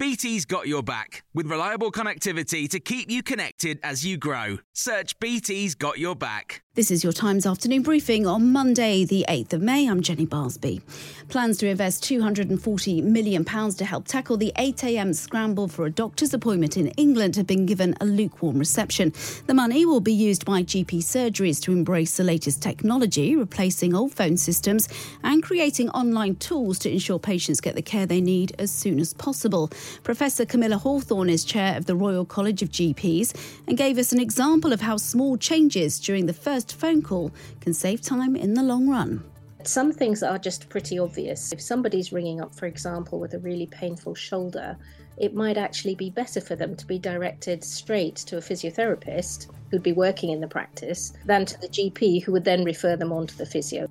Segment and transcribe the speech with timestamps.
[0.00, 4.58] BT's got your back with reliable connectivity to keep you connected as you grow.
[4.72, 6.62] Search BT's got your back.
[6.74, 9.88] This is your Times afternoon briefing on Monday, the 8th of May.
[9.90, 10.80] I'm Jenny Barsby.
[11.28, 16.76] Plans to invest £240 million to help tackle the 8am scramble for a doctor's appointment
[16.76, 19.12] in England have been given a lukewarm reception.
[19.48, 24.14] The money will be used by GP surgeries to embrace the latest technology, replacing old
[24.14, 24.88] phone systems
[25.24, 29.12] and creating online tools to ensure patients get the care they need as soon as
[29.14, 29.68] possible.
[30.02, 33.34] Professor Kamila Hawthorne is chair of the Royal College of GPs
[33.66, 37.74] and gave us an example of how small changes during the first phone call can
[37.74, 39.22] save time in the long run.
[39.64, 41.52] Some things are just pretty obvious.
[41.52, 44.76] If somebody's ringing up, for example, with a really painful shoulder,
[45.16, 49.82] it might actually be better for them to be directed straight to a physiotherapist who'd
[49.82, 53.26] be working in the practice than to the GP who would then refer them on
[53.26, 53.88] to the physio.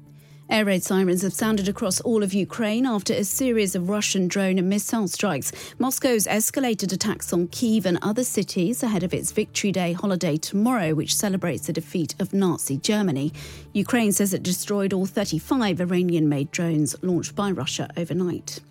[0.50, 4.58] Air raid sirens have sounded across all of Ukraine after a series of Russian drone
[4.58, 5.52] and missile strikes.
[5.78, 10.94] Moscow's escalated attacks on Kiev and other cities ahead of its Victory Day holiday tomorrow,
[10.94, 13.34] which celebrates the defeat of Nazi Germany.
[13.74, 18.62] Ukraine says it destroyed all 35 Iranian made drones launched by Russia overnight.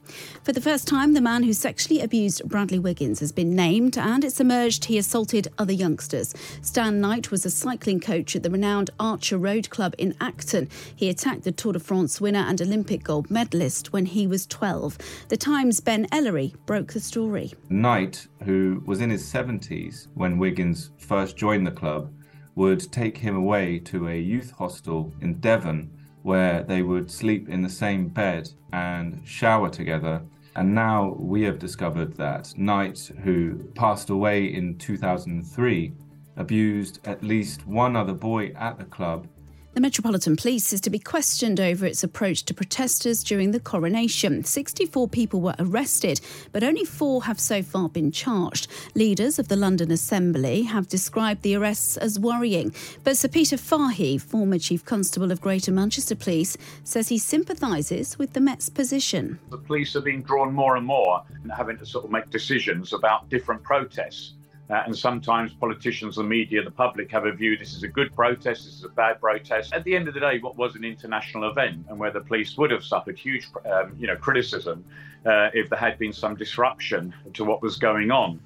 [0.42, 4.24] For the first time, the man who sexually abused Bradley Wiggins has been named, and
[4.24, 6.34] it's emerged he assaulted other youngsters.
[6.62, 10.68] Stan Knight was a cycling coach at the renowned Archer Road Club in Acton.
[10.94, 14.98] He attacked the Tour de France winner and Olympic gold medalist when he was 12.
[15.28, 17.52] The Times' Ben Ellery broke the story.
[17.68, 22.12] Knight, who was in his 70s when Wiggins first joined the club,
[22.54, 25.90] would take him away to a youth hostel in Devon
[26.26, 30.20] where they would sleep in the same bed and shower together.
[30.56, 35.92] And now we have discovered that Knight, who passed away in 2003,
[36.36, 39.28] abused at least one other boy at the club
[39.76, 44.42] the Metropolitan Police is to be questioned over its approach to protesters during the coronation.
[44.42, 46.18] 64 people were arrested,
[46.50, 48.68] but only four have so far been charged.
[48.94, 52.74] Leaders of the London Assembly have described the arrests as worrying.
[53.04, 58.32] But Sir Peter Fahy, former Chief Constable of Greater Manchester Police, says he sympathises with
[58.32, 59.38] the Met's position.
[59.50, 62.94] The police are being drawn more and more and having to sort of make decisions
[62.94, 64.32] about different protests.
[64.68, 68.12] Uh, and sometimes politicians, the media, the public have a view this is a good
[68.14, 69.72] protest, this is a bad protest.
[69.72, 72.56] At the end of the day, what was an international event and where the police
[72.58, 74.84] would have suffered huge um, you know, criticism
[75.24, 78.40] uh, if there had been some disruption to what was going on.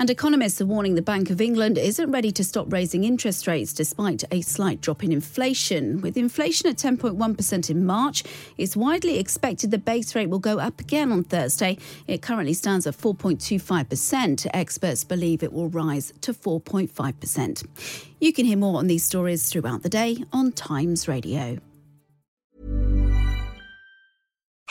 [0.00, 3.72] And economists are warning the Bank of England isn't ready to stop raising interest rates
[3.72, 6.00] despite a slight drop in inflation.
[6.00, 8.24] With inflation at 10.1% in March,
[8.58, 11.78] it's widely expected the base rate will go up again on Thursday.
[12.08, 14.48] It currently stands at 4.25%.
[14.52, 17.64] Experts believe it will rise to 4.5%.
[18.20, 21.58] You can hear more on these stories throughout the day on Times Radio.